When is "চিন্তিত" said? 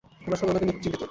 0.85-0.97